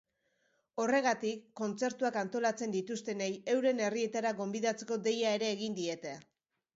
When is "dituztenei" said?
2.75-3.29